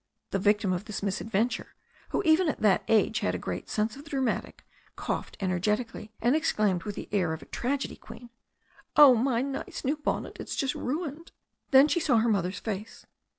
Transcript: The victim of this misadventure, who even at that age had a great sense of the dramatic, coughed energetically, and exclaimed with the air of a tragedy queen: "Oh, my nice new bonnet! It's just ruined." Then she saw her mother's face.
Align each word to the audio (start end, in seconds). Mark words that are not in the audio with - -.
The 0.31 0.39
victim 0.39 0.73
of 0.73 0.85
this 0.85 1.03
misadventure, 1.03 1.75
who 2.09 2.23
even 2.23 2.49
at 2.49 2.61
that 2.61 2.83
age 2.87 3.19
had 3.19 3.35
a 3.35 3.37
great 3.37 3.69
sense 3.69 3.95
of 3.95 4.03
the 4.03 4.09
dramatic, 4.09 4.65
coughed 4.95 5.37
energetically, 5.39 6.11
and 6.19 6.35
exclaimed 6.35 6.85
with 6.85 6.95
the 6.95 7.07
air 7.11 7.33
of 7.33 7.43
a 7.43 7.45
tragedy 7.45 7.97
queen: 7.97 8.31
"Oh, 8.95 9.13
my 9.13 9.43
nice 9.43 9.85
new 9.85 9.97
bonnet! 9.97 10.37
It's 10.39 10.55
just 10.55 10.73
ruined." 10.73 11.31
Then 11.69 11.87
she 11.87 11.99
saw 11.99 12.17
her 12.17 12.29
mother's 12.29 12.57
face. 12.59 13.05